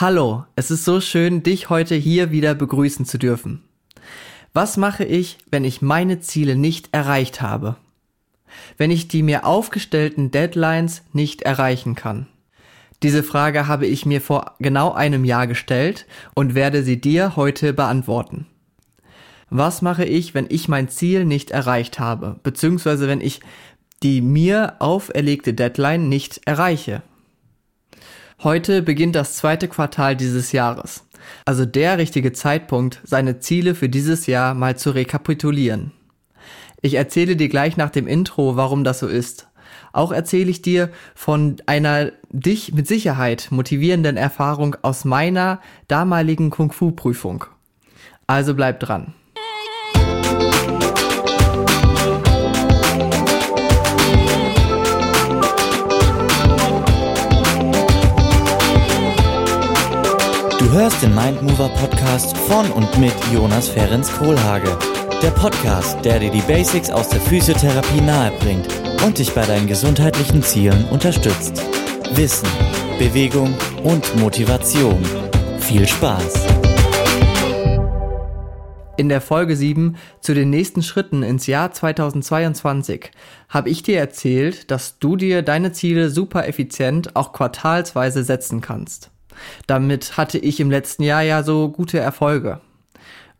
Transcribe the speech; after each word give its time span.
Hallo, 0.00 0.46
es 0.56 0.70
ist 0.70 0.86
so 0.86 1.02
schön, 1.02 1.42
dich 1.42 1.68
heute 1.68 1.94
hier 1.94 2.30
wieder 2.30 2.54
begrüßen 2.54 3.04
zu 3.04 3.18
dürfen. 3.18 3.64
Was 4.54 4.78
mache 4.78 5.04
ich, 5.04 5.36
wenn 5.50 5.62
ich 5.62 5.82
meine 5.82 6.20
Ziele 6.20 6.56
nicht 6.56 6.88
erreicht 6.92 7.42
habe? 7.42 7.76
Wenn 8.78 8.90
ich 8.90 9.08
die 9.08 9.22
mir 9.22 9.44
aufgestellten 9.44 10.30
Deadlines 10.30 11.02
nicht 11.12 11.42
erreichen 11.42 11.96
kann? 11.96 12.28
Diese 13.02 13.22
Frage 13.22 13.66
habe 13.66 13.86
ich 13.86 14.06
mir 14.06 14.22
vor 14.22 14.54
genau 14.58 14.92
einem 14.94 15.26
Jahr 15.26 15.46
gestellt 15.46 16.06
und 16.34 16.54
werde 16.54 16.82
sie 16.82 16.98
dir 16.98 17.36
heute 17.36 17.74
beantworten. 17.74 18.46
Was 19.50 19.82
mache 19.82 20.06
ich, 20.06 20.32
wenn 20.32 20.46
ich 20.48 20.66
mein 20.66 20.88
Ziel 20.88 21.26
nicht 21.26 21.50
erreicht 21.50 21.98
habe, 21.98 22.40
beziehungsweise 22.42 23.06
wenn 23.06 23.20
ich 23.20 23.40
die 24.02 24.22
mir 24.22 24.76
auferlegte 24.78 25.52
Deadline 25.52 26.08
nicht 26.08 26.40
erreiche? 26.46 27.02
Heute 28.42 28.80
beginnt 28.80 29.16
das 29.16 29.34
zweite 29.34 29.68
Quartal 29.68 30.16
dieses 30.16 30.52
Jahres, 30.52 31.04
also 31.44 31.66
der 31.66 31.98
richtige 31.98 32.32
Zeitpunkt, 32.32 32.98
seine 33.04 33.38
Ziele 33.38 33.74
für 33.74 33.90
dieses 33.90 34.26
Jahr 34.26 34.54
mal 34.54 34.78
zu 34.78 34.92
rekapitulieren. 34.92 35.92
Ich 36.80 36.94
erzähle 36.94 37.36
dir 37.36 37.50
gleich 37.50 37.76
nach 37.76 37.90
dem 37.90 38.06
Intro, 38.06 38.56
warum 38.56 38.82
das 38.82 39.00
so 39.00 39.08
ist. 39.08 39.48
Auch 39.92 40.10
erzähle 40.10 40.50
ich 40.50 40.62
dir 40.62 40.88
von 41.14 41.56
einer 41.66 42.12
dich 42.30 42.72
mit 42.72 42.88
Sicherheit 42.88 43.48
motivierenden 43.50 44.16
Erfahrung 44.16 44.74
aus 44.80 45.04
meiner 45.04 45.60
damaligen 45.86 46.48
Kung-Fu-Prüfung. 46.48 47.44
Also 48.26 48.54
bleib 48.54 48.80
dran. 48.80 49.12
Du 60.70 60.76
hörst 60.76 61.02
den 61.02 61.12
Mindmover 61.16 61.68
Podcast 61.70 62.38
von 62.38 62.70
und 62.70 62.96
mit 62.96 63.12
Jonas 63.32 63.68
Ferens 63.68 64.08
Kohlhage. 64.12 64.78
Der 65.20 65.32
Podcast, 65.32 66.04
der 66.04 66.20
dir 66.20 66.30
die 66.30 66.42
Basics 66.42 66.90
aus 66.90 67.08
der 67.08 67.20
Physiotherapie 67.20 68.00
nahebringt 68.00 68.68
und 69.04 69.18
dich 69.18 69.34
bei 69.34 69.44
deinen 69.44 69.66
gesundheitlichen 69.66 70.44
Zielen 70.44 70.84
unterstützt. 70.90 71.60
Wissen, 72.12 72.48
Bewegung 73.00 73.52
und 73.82 74.16
Motivation. 74.20 75.02
Viel 75.58 75.88
Spaß! 75.88 76.46
In 78.96 79.08
der 79.08 79.20
Folge 79.20 79.56
7 79.56 79.96
zu 80.20 80.34
den 80.34 80.50
nächsten 80.50 80.84
Schritten 80.84 81.24
ins 81.24 81.48
Jahr 81.48 81.72
2022 81.72 83.10
habe 83.48 83.70
ich 83.70 83.82
dir 83.82 83.98
erzählt, 83.98 84.70
dass 84.70 85.00
du 85.00 85.16
dir 85.16 85.42
deine 85.42 85.72
Ziele 85.72 86.10
super 86.10 86.46
effizient 86.46 87.16
auch 87.16 87.32
quartalsweise 87.32 88.22
setzen 88.22 88.60
kannst. 88.60 89.10
Damit 89.66 90.16
hatte 90.16 90.38
ich 90.38 90.60
im 90.60 90.70
letzten 90.70 91.02
Jahr 91.02 91.22
ja 91.22 91.42
so 91.42 91.68
gute 91.68 91.98
Erfolge. 91.98 92.60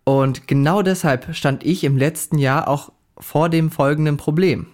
Und 0.04 0.48
genau 0.48 0.82
deshalb 0.82 1.34
stand 1.34 1.64
ich 1.64 1.84
im 1.84 1.96
letzten 1.96 2.38
Jahr 2.38 2.68
auch 2.68 2.92
vor 3.18 3.48
dem 3.48 3.70
folgenden 3.70 4.16
Problem. 4.16 4.66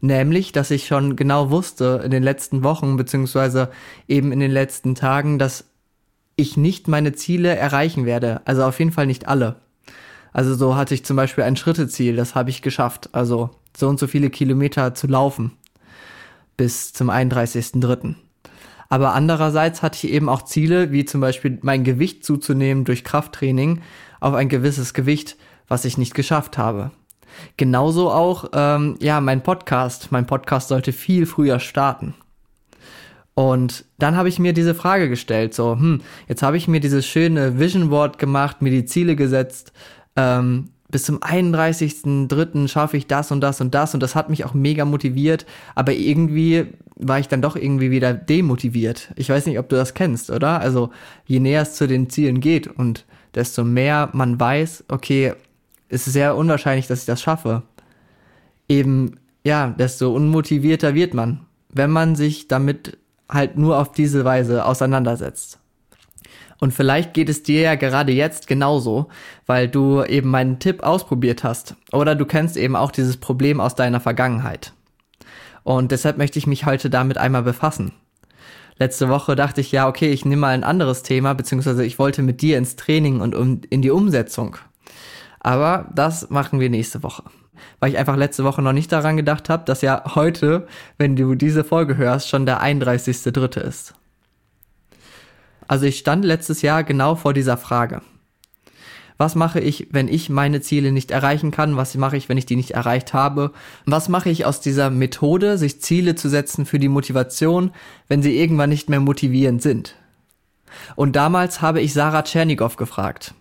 Nämlich, 0.00 0.52
dass 0.52 0.70
ich 0.70 0.86
schon 0.86 1.16
genau 1.16 1.50
wusste 1.50 2.02
in 2.04 2.10
den 2.10 2.22
letzten 2.22 2.62
Wochen 2.62 2.96
beziehungsweise 2.96 3.70
eben 4.08 4.32
in 4.32 4.40
den 4.40 4.50
letzten 4.50 4.94
Tagen, 4.94 5.38
dass 5.38 5.64
ich 6.36 6.56
nicht 6.56 6.86
meine 6.86 7.12
Ziele 7.12 7.56
erreichen 7.56 8.04
werde. 8.04 8.42
Also 8.44 8.64
auf 8.64 8.78
jeden 8.78 8.92
Fall 8.92 9.06
nicht 9.06 9.26
alle. 9.26 9.56
Also 10.32 10.54
so 10.54 10.76
hatte 10.76 10.94
ich 10.94 11.04
zum 11.04 11.16
Beispiel 11.16 11.44
ein 11.44 11.56
Schritteziel, 11.56 12.14
das 12.14 12.34
habe 12.34 12.50
ich 12.50 12.60
geschafft. 12.60 13.08
Also 13.12 13.50
so 13.76 13.88
und 13.88 13.98
so 13.98 14.06
viele 14.06 14.30
Kilometer 14.30 14.94
zu 14.94 15.06
laufen 15.06 15.52
bis 16.56 16.92
zum 16.92 17.10
31.3. 17.10 18.16
Aber 18.88 19.14
andererseits 19.14 19.82
hatte 19.82 20.06
ich 20.06 20.12
eben 20.12 20.28
auch 20.28 20.42
Ziele, 20.42 20.92
wie 20.92 21.04
zum 21.04 21.20
Beispiel 21.20 21.58
mein 21.62 21.84
Gewicht 21.84 22.24
zuzunehmen 22.24 22.84
durch 22.84 23.04
Krafttraining 23.04 23.80
auf 24.20 24.34
ein 24.34 24.48
gewisses 24.48 24.94
Gewicht, 24.94 25.36
was 25.68 25.84
ich 25.84 25.98
nicht 25.98 26.14
geschafft 26.14 26.58
habe. 26.58 26.92
Genauso 27.56 28.10
auch, 28.10 28.50
ähm, 28.52 28.96
ja, 29.00 29.20
mein 29.20 29.42
Podcast. 29.42 30.12
Mein 30.12 30.26
Podcast 30.26 30.68
sollte 30.68 30.92
viel 30.92 31.26
früher 31.26 31.58
starten. 31.60 32.14
Und 33.34 33.84
dann 33.98 34.16
habe 34.16 34.30
ich 34.30 34.38
mir 34.38 34.54
diese 34.54 34.74
Frage 34.74 35.10
gestellt, 35.10 35.52
so, 35.52 35.72
hm, 35.72 36.00
jetzt 36.26 36.42
habe 36.42 36.56
ich 36.56 36.68
mir 36.68 36.80
dieses 36.80 37.06
schöne 37.06 37.58
Vision 37.58 37.90
Board 37.90 38.18
gemacht, 38.18 38.62
mir 38.62 38.70
die 38.70 38.86
Ziele 38.86 39.14
gesetzt, 39.14 39.72
ähm, 40.16 40.70
bis 40.96 41.02
zum 41.02 41.18
31.03. 41.18 42.68
schaffe 42.68 42.96
ich 42.96 43.06
das 43.06 43.30
und 43.30 43.42
das 43.42 43.60
und 43.60 43.74
das 43.74 43.92
und 43.92 44.02
das 44.02 44.14
hat 44.14 44.30
mich 44.30 44.46
auch 44.46 44.54
mega 44.54 44.86
motiviert, 44.86 45.44
aber 45.74 45.92
irgendwie 45.92 46.68
war 46.94 47.18
ich 47.18 47.28
dann 47.28 47.42
doch 47.42 47.54
irgendwie 47.54 47.90
wieder 47.90 48.14
demotiviert. 48.14 49.12
Ich 49.14 49.28
weiß 49.28 49.44
nicht, 49.44 49.58
ob 49.58 49.68
du 49.68 49.76
das 49.76 49.92
kennst, 49.92 50.30
oder? 50.30 50.58
Also 50.58 50.88
je 51.26 51.38
näher 51.38 51.60
es 51.60 51.74
zu 51.74 51.86
den 51.86 52.08
Zielen 52.08 52.40
geht 52.40 52.66
und 52.66 53.04
desto 53.34 53.62
mehr 53.62 54.08
man 54.14 54.40
weiß, 54.40 54.84
okay, 54.88 55.34
es 55.90 56.06
ist 56.06 56.14
sehr 56.14 56.34
unwahrscheinlich, 56.34 56.86
dass 56.86 57.00
ich 57.00 57.04
das 57.04 57.20
schaffe, 57.20 57.62
eben 58.66 59.20
ja, 59.44 59.74
desto 59.78 60.14
unmotivierter 60.14 60.94
wird 60.94 61.12
man, 61.12 61.40
wenn 61.68 61.90
man 61.90 62.16
sich 62.16 62.48
damit 62.48 62.96
halt 63.28 63.58
nur 63.58 63.78
auf 63.78 63.92
diese 63.92 64.24
Weise 64.24 64.64
auseinandersetzt. 64.64 65.58
Und 66.58 66.72
vielleicht 66.72 67.14
geht 67.14 67.28
es 67.28 67.42
dir 67.42 67.60
ja 67.60 67.74
gerade 67.74 68.12
jetzt 68.12 68.46
genauso, 68.46 69.08
weil 69.46 69.68
du 69.68 70.02
eben 70.02 70.30
meinen 70.30 70.58
Tipp 70.58 70.82
ausprobiert 70.82 71.44
hast. 71.44 71.76
Oder 71.92 72.14
du 72.14 72.24
kennst 72.24 72.56
eben 72.56 72.76
auch 72.76 72.90
dieses 72.90 73.18
Problem 73.18 73.60
aus 73.60 73.74
deiner 73.74 74.00
Vergangenheit. 74.00 74.72
Und 75.64 75.92
deshalb 75.92 76.16
möchte 76.16 76.38
ich 76.38 76.46
mich 76.46 76.64
heute 76.64 76.90
damit 76.90 77.18
einmal 77.18 77.42
befassen. 77.42 77.92
Letzte 78.78 79.08
Woche 79.08 79.36
dachte 79.36 79.60
ich, 79.60 79.72
ja, 79.72 79.88
okay, 79.88 80.10
ich 80.12 80.24
nehme 80.24 80.42
mal 80.42 80.54
ein 80.54 80.64
anderes 80.64 81.02
Thema, 81.02 81.34
beziehungsweise 81.34 81.84
ich 81.84 81.98
wollte 81.98 82.22
mit 82.22 82.42
dir 82.42 82.58
ins 82.58 82.76
Training 82.76 83.20
und 83.20 83.34
um, 83.34 83.62
in 83.70 83.82
die 83.82 83.90
Umsetzung. 83.90 84.56
Aber 85.40 85.88
das 85.94 86.28
machen 86.28 86.60
wir 86.60 86.68
nächste 86.68 87.02
Woche. 87.02 87.22
Weil 87.80 87.90
ich 87.90 87.98
einfach 87.98 88.16
letzte 88.16 88.44
Woche 88.44 88.60
noch 88.60 88.72
nicht 88.72 88.92
daran 88.92 89.16
gedacht 89.16 89.48
habe, 89.48 89.64
dass 89.64 89.80
ja 89.80 90.14
heute, 90.14 90.66
wenn 90.98 91.16
du 91.16 91.34
diese 91.34 91.64
Folge 91.64 91.96
hörst, 91.96 92.28
schon 92.28 92.44
der 92.44 92.62
31.3. 92.62 93.60
ist. 93.60 93.94
Also 95.68 95.86
ich 95.86 95.98
stand 95.98 96.24
letztes 96.24 96.62
Jahr 96.62 96.84
genau 96.84 97.14
vor 97.14 97.34
dieser 97.34 97.56
Frage. 97.56 98.02
Was 99.18 99.34
mache 99.34 99.60
ich, 99.60 99.88
wenn 99.92 100.08
ich 100.08 100.28
meine 100.28 100.60
Ziele 100.60 100.92
nicht 100.92 101.10
erreichen 101.10 101.50
kann? 101.50 101.76
Was 101.76 101.94
mache 101.94 102.16
ich, 102.16 102.28
wenn 102.28 102.36
ich 102.36 102.44
die 102.44 102.56
nicht 102.56 102.72
erreicht 102.72 103.14
habe? 103.14 103.52
Was 103.86 104.08
mache 104.08 104.28
ich 104.28 104.44
aus 104.44 104.60
dieser 104.60 104.90
Methode, 104.90 105.56
sich 105.56 105.80
Ziele 105.80 106.14
zu 106.14 106.28
setzen 106.28 106.66
für 106.66 106.78
die 106.78 106.88
Motivation, 106.88 107.70
wenn 108.08 108.22
sie 108.22 108.38
irgendwann 108.38 108.68
nicht 108.68 108.90
mehr 108.90 109.00
motivierend 109.00 109.62
sind? 109.62 109.96
Und 110.96 111.16
damals 111.16 111.62
habe 111.62 111.80
ich 111.80 111.94
Sarah 111.94 112.22
Tschernigow 112.22 112.76
gefragt. 112.76 113.34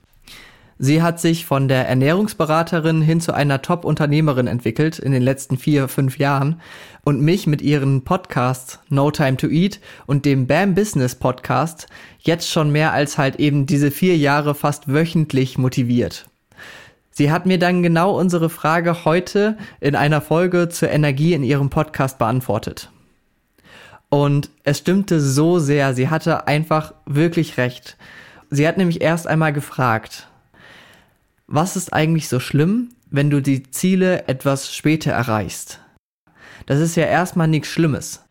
Sie 0.78 1.02
hat 1.02 1.22
sich 1.22 1.46
von 1.46 1.70
der 1.70 1.88
Ernährungsberaterin 1.88 3.02
hin 3.02 3.22
zu 3.22 3.34
einer 3.34 3.62
Top-Unternehmerin 3.62 4.48
entwickelt 4.48 5.00
in 5.00 5.14
den 5.14 5.22
letzten 5.22 5.58
vier, 5.58 5.88
fünf 5.88 6.18
Jahren 6.18 6.60
und 7.06 7.22
mich 7.22 7.48
mit 7.48 7.62
ihren 7.62 8.04
Podcasts 8.04 8.80
No 8.90 9.10
Time 9.10 9.38
to 9.38 9.48
Eat 9.48 9.80
und 10.06 10.26
dem 10.26 10.48
BAM 10.48 10.76
Business 10.76 11.16
Podcast 11.16 11.88
jetzt 12.20 12.52
schon 12.52 12.74
mehr 12.74 12.92
als 12.92 13.18
halt 13.18 13.38
eben 13.38 13.66
diese 13.66 13.90
vier 13.90 14.18
Jahre 14.18 14.54
fast 14.54 14.92
wöchentlich 14.92 15.58
motiviert. 15.58 16.26
Sie 17.10 17.32
hat 17.32 17.46
mir 17.46 17.58
dann 17.58 17.82
genau 17.82 18.20
unsere 18.20 18.50
Frage 18.50 19.06
heute 19.06 19.58
in 19.80 19.96
einer 19.96 20.20
Folge 20.20 20.68
zur 20.68 20.90
Energie 20.90 21.34
in 21.34 21.44
ihrem 21.44 21.70
Podcast 21.70 22.18
beantwortet. 22.18 22.92
Und 24.10 24.50
es 24.66 24.80
stimmte 24.80 25.22
so 25.22 25.58
sehr, 25.58 25.94
sie 25.94 26.10
hatte 26.10 26.48
einfach 26.48 26.94
wirklich 27.06 27.56
recht. 27.56 27.96
Sie 28.50 28.68
hat 28.68 28.78
nämlich 28.78 29.00
erst 29.02 29.26
einmal 29.26 29.54
gefragt, 29.54 30.28
was 31.48 31.76
ist 31.76 31.94
eigentlich 31.94 32.30
so 32.30 32.40
schlimm, 32.40 32.90
wenn 33.10 33.30
du 33.30 33.42
die 33.42 33.64
Ziele 33.72 34.28
etwas 34.28 34.74
später 34.74 35.12
erreichst? 35.12 35.80
Das 36.66 36.80
ist 36.80 36.96
ja 36.96 37.06
erstmal 37.06 37.48
nichts 37.48 37.70
Schlimmes. 37.70 38.24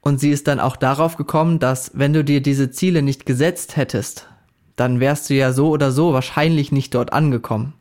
Und 0.00 0.20
sie 0.20 0.30
ist 0.30 0.46
dann 0.48 0.60
auch 0.60 0.76
darauf 0.76 1.16
gekommen, 1.16 1.58
dass 1.58 1.92
wenn 1.94 2.12
du 2.12 2.22
dir 2.22 2.40
diese 2.40 2.70
Ziele 2.70 3.02
nicht 3.02 3.26
gesetzt 3.26 3.76
hättest, 3.76 4.28
dann 4.76 5.00
wärst 5.00 5.28
du 5.28 5.34
ja 5.34 5.52
so 5.52 5.70
oder 5.70 5.90
so 5.90 6.12
wahrscheinlich 6.12 6.70
nicht 6.72 6.94
dort 6.94 7.12
angekommen. 7.12 7.74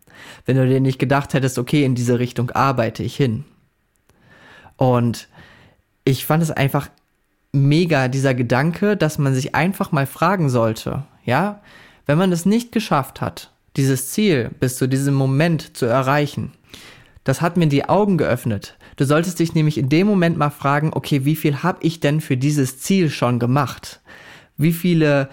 Wenn 0.46 0.58
du 0.58 0.68
dir 0.68 0.80
nicht 0.80 1.00
gedacht 1.00 1.34
hättest, 1.34 1.60
okay, 1.60 1.84
in 1.84 1.96
diese 1.96 2.18
Richtung 2.20 2.50
arbeite 2.52 3.04
ich 3.04 3.16
hin. 3.16 3.46
Und 4.78 5.28
ich 6.06 6.26
fand 6.26 6.42
es 6.42 6.52
einfach 6.52 6.90
mega, 7.52 8.08
dieser 8.08 8.34
Gedanke, 8.34 8.98
dass 8.98 9.18
man 9.18 9.34
sich 9.34 9.56
einfach 9.56 9.92
mal 9.92 10.08
fragen 10.08 10.50
sollte, 10.50 11.04
ja, 11.24 11.62
wenn 12.06 12.18
man 12.18 12.32
es 12.32 12.46
nicht 12.46 12.72
geschafft 12.72 13.22
hat, 13.22 13.52
dieses 13.78 14.12
Ziel 14.12 14.52
bis 14.60 14.78
zu 14.78 14.88
diesem 14.88 15.14
Moment 15.14 15.78
zu 15.78 15.86
erreichen, 15.86 16.52
das 17.24 17.42
hat 17.42 17.58
mir 17.58 17.68
die 17.68 17.88
Augen 17.88 18.18
geöffnet. 18.18 18.78
Du 18.96 19.06
solltest 19.06 19.40
dich 19.40 19.54
nämlich 19.54 19.78
in 19.78 19.90
dem 19.90 20.08
Moment 20.08 20.38
mal 20.38 20.50
fragen, 20.50 20.92
okay, 20.94 21.26
wie 21.26 21.36
viel 21.36 21.62
habe 21.62 21.80
ich 21.82 22.00
denn 22.00 22.22
für 22.22 22.38
dieses 22.38 22.80
Ziel 22.80 23.10
schon 23.10 23.38
gemacht? 23.38 24.00
Wie 24.56 24.74
viele 24.74 25.30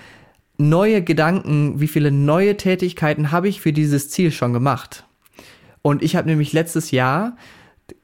neue 0.59 1.03
Gedanken, 1.03 1.81
wie 1.81 1.89
viele 1.89 2.11
neue 2.11 2.57
Tätigkeiten 2.57 3.33
habe 3.33 3.49
ich 3.49 3.61
für 3.61 3.73
dieses 3.73 4.11
Ziel 4.11 4.33
schon 4.33 4.53
gemacht? 4.53 5.05
Und 5.83 6.03
ich 6.03 6.17
habe 6.17 6.29
nämlich 6.29 6.53
letztes 6.53 6.91
Jahr 6.91 7.37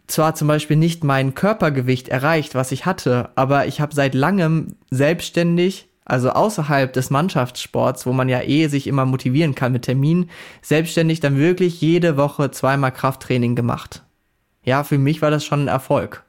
zwar 0.07 0.35
zum 0.35 0.49
Beispiel 0.49 0.77
nicht 0.77 1.05
mein 1.05 1.35
Körpergewicht 1.35 2.09
erreicht, 2.09 2.55
was 2.55 2.73
ich 2.73 2.87
hatte, 2.87 3.31
aber 3.35 3.67
ich 3.67 3.81
habe 3.81 3.95
seit 3.95 4.15
langem 4.15 4.77
selbstständig 4.91 5.90
also 6.11 6.31
außerhalb 6.31 6.93
des 6.93 7.11
Mannschaftssports, 7.11 8.05
wo 8.05 8.12
man 8.12 8.29
ja 8.29 8.43
eh 8.43 8.67
sich 8.67 8.89
immer 8.89 9.07
motivieren 9.07 9.55
kann 9.55 9.73
mit 9.73 9.83
Terminen, 9.83 10.29
selbstständig 10.61 11.21
dann 11.21 11.39
wirklich 11.39 11.81
jede 11.81 12.17
Woche 12.17 12.51
zweimal 12.51 12.91
Krafttraining 12.91 13.55
gemacht. 13.55 14.03
Ja, 14.65 14.83
für 14.83 14.99
mich 14.99 15.23
war 15.23 15.31
das 15.31 15.45
schon 15.45 15.65
ein 15.65 15.69
Erfolg. 15.69 16.25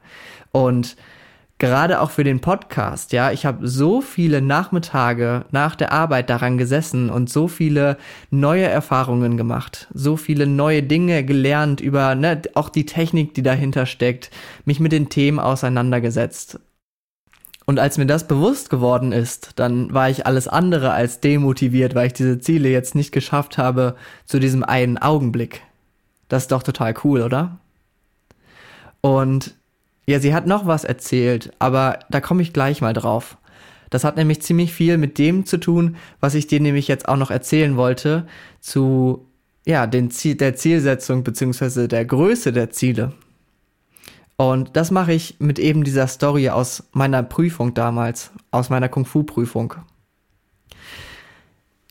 Und 0.52 0.96
gerade 1.58 2.00
auch 2.00 2.12
für 2.12 2.24
den 2.24 2.42
Podcast, 2.42 3.12
ja, 3.12 3.32
ich 3.32 3.46
habe 3.46 3.68
so 3.68 4.02
viele 4.02 4.42
Nachmittage 4.42 5.46
nach 5.50 5.76
der 5.76 5.92
Arbeit 5.92 6.30
daran 6.30 6.60
gesessen 6.60 7.10
und 7.10 7.30
so 7.30 7.48
viele 7.48 7.98
neue 8.30 8.66
Erfahrungen 8.66 9.36
gemacht, 9.36 9.88
so 9.94 10.16
viele 10.16 10.46
neue 10.46 10.84
Dinge 10.84 11.26
gelernt 11.26 11.82
über 11.82 12.14
ne, 12.14 12.42
auch 12.54 12.70
die 12.70 12.86
Technik, 12.86 13.34
die 13.34 13.44
dahinter 13.44 13.88
steckt, 13.88 14.30
mich 14.66 14.80
mit 14.80 14.92
den 14.92 15.10
Themen 15.10 15.40
auseinandergesetzt. 15.40 16.60
Und 17.66 17.80
als 17.80 17.98
mir 17.98 18.06
das 18.06 18.28
bewusst 18.28 18.70
geworden 18.70 19.12
ist, 19.12 19.52
dann 19.56 19.94
war 19.94 20.10
ich 20.10 20.26
alles 20.26 20.48
andere 20.48 20.92
als 20.92 21.20
demotiviert, 21.20 21.96
weil 21.96 22.08
ich 22.08 22.14
diese 22.14 22.40
Ziele 22.40 22.70
jetzt 22.70 22.96
nicht 22.96 23.12
geschafft 23.12 23.58
habe 23.58 23.96
zu 24.26 24.40
diesem 24.40 24.64
einen 24.64 24.98
Augenblick. 24.98 25.62
Das 26.28 26.44
ist 26.44 26.52
doch 26.52 26.64
total 26.64 26.94
cool, 27.04 27.22
oder? 27.22 27.60
Und 29.02 29.56
ja, 30.06 30.20
sie 30.20 30.34
hat 30.34 30.48
noch 30.48 30.66
was 30.66 30.84
erzählt, 30.84 31.52
aber 31.60 32.00
da 32.10 32.20
komme 32.20 32.42
ich 32.42 32.54
gleich 32.54 32.82
mal 32.82 32.94
drauf. 32.94 33.38
Das 33.90 34.04
hat 34.04 34.16
nämlich 34.16 34.42
ziemlich 34.42 34.74
viel 34.74 34.98
mit 34.98 35.18
dem 35.18 35.46
zu 35.46 35.58
tun, 35.58 35.98
was 36.20 36.34
ich 36.34 36.48
dir 36.48 36.60
nämlich 36.60 36.88
jetzt 36.88 37.08
auch 37.08 37.18
noch 37.18 37.30
erzählen 37.30 37.76
wollte, 37.76 38.26
zu 38.62 39.28
ja, 39.66 39.86
den 39.86 40.10
Ziel, 40.10 40.36
der 40.36 40.56
Zielsetzung 40.56 41.24
beziehungsweise 41.24 41.88
der 41.88 42.06
Größe 42.06 42.52
der 42.52 42.72
Ziele. 42.72 43.14
Und 44.42 44.76
das 44.76 44.90
mache 44.90 45.14
ich 45.14 45.36
mit 45.38 45.60
eben 45.60 45.84
dieser 45.84 46.08
Story 46.08 46.50
aus 46.50 46.90
meiner 46.94 47.22
Prüfung 47.22 47.76
damals, 47.76 48.32
aus 48.50 48.72
meiner 48.72 48.90
Kung-Fu-Prüfung. 48.90 49.76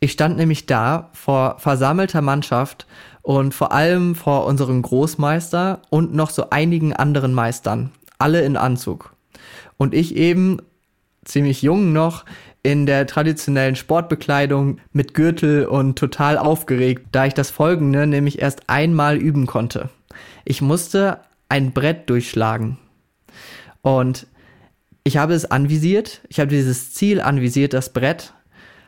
Ich 0.00 0.10
stand 0.10 0.36
nämlich 0.36 0.66
da 0.66 1.10
vor 1.12 1.60
versammelter 1.60 2.22
Mannschaft 2.22 2.88
und 3.22 3.54
vor 3.54 3.70
allem 3.70 4.16
vor 4.16 4.46
unserem 4.46 4.82
Großmeister 4.82 5.82
und 5.90 6.12
noch 6.12 6.30
so 6.30 6.50
einigen 6.50 6.92
anderen 6.92 7.34
Meistern 7.34 7.92
alle 8.18 8.40
in 8.40 8.56
Anzug. 8.56 9.14
Und 9.76 9.94
ich 9.94 10.16
eben, 10.16 10.60
ziemlich 11.24 11.62
jung 11.62 11.92
noch, 11.92 12.24
in 12.64 12.84
der 12.84 13.06
traditionellen 13.06 13.76
Sportbekleidung 13.76 14.78
mit 14.92 15.14
Gürtel 15.14 15.66
und 15.66 15.96
total 15.96 16.36
aufgeregt, 16.36 17.06
da 17.12 17.26
ich 17.26 17.34
das 17.34 17.50
folgende 17.50 18.08
nämlich 18.08 18.42
erst 18.42 18.68
einmal 18.68 19.18
üben 19.18 19.46
konnte. 19.46 19.88
Ich 20.44 20.60
musste 20.60 21.20
ein 21.50 21.72
Brett 21.72 22.08
durchschlagen. 22.08 22.78
Und 23.82 24.26
ich 25.04 25.16
habe 25.16 25.34
es 25.34 25.50
anvisiert, 25.50 26.22
ich 26.28 26.40
habe 26.40 26.48
dieses 26.48 26.94
Ziel 26.94 27.20
anvisiert, 27.20 27.72
das 27.72 27.92
Brett, 27.92 28.32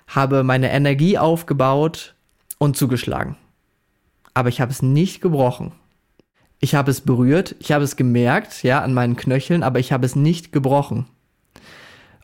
habe 0.07 0.43
meine 0.45 0.71
Energie 0.71 1.19
aufgebaut 1.19 2.15
und 2.59 2.77
zugeschlagen. 2.77 3.37
Aber 4.35 4.49
ich 4.49 4.61
habe 4.61 4.73
es 4.73 4.83
nicht 4.83 5.21
gebrochen. 5.21 5.73
Ich 6.61 6.75
habe 6.75 6.91
es 6.91 7.01
berührt, 7.01 7.57
ich 7.59 7.73
habe 7.73 7.83
es 7.83 7.97
gemerkt, 7.97 8.63
ja, 8.63 8.83
an 8.83 8.95
meinen 8.95 9.17
Knöcheln, 9.17 9.63
aber 9.63 9.81
ich 9.81 9.93
habe 9.93 10.07
es 10.07 10.15
nicht 10.15 10.53
gebrochen. 10.53 11.07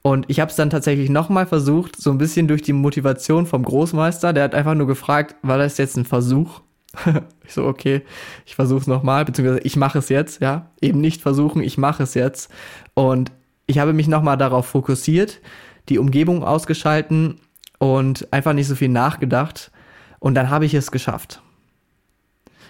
Und 0.02 0.26
ich 0.28 0.38
habe 0.38 0.50
es 0.50 0.56
dann 0.56 0.70
tatsächlich 0.70 1.10
nochmal 1.10 1.46
versucht, 1.46 1.96
so 1.96 2.10
ein 2.10 2.18
bisschen 2.18 2.46
durch 2.46 2.62
die 2.62 2.72
Motivation 2.72 3.46
vom 3.46 3.64
Großmeister. 3.64 4.32
Der 4.32 4.44
hat 4.44 4.54
einfach 4.54 4.74
nur 4.74 4.86
gefragt, 4.86 5.34
war 5.42 5.58
das 5.58 5.76
jetzt 5.76 5.96
ein 5.96 6.04
Versuch? 6.04 6.60
ich 7.44 7.52
so, 7.52 7.66
okay, 7.66 8.02
ich 8.46 8.54
versuche 8.54 8.80
es 8.80 8.86
nochmal, 8.86 9.24
beziehungsweise 9.24 9.60
ich 9.60 9.76
mache 9.76 9.98
es 9.98 10.08
jetzt, 10.08 10.40
ja. 10.40 10.70
Eben 10.80 11.00
nicht 11.00 11.22
versuchen, 11.22 11.62
ich 11.62 11.78
mache 11.78 12.02
es 12.02 12.14
jetzt. 12.14 12.50
Und 12.94 13.32
ich 13.66 13.78
habe 13.78 13.92
mich 13.92 14.08
nochmal 14.08 14.36
darauf 14.36 14.66
fokussiert, 14.66 15.40
die 15.88 15.98
Umgebung 15.98 16.42
ausgeschalten 16.44 17.40
und 17.78 18.32
einfach 18.32 18.52
nicht 18.52 18.66
so 18.66 18.74
viel 18.74 18.88
nachgedacht. 18.88 19.70
Und 20.18 20.34
dann 20.34 20.50
habe 20.50 20.66
ich 20.66 20.74
es 20.74 20.90
geschafft. 20.90 21.42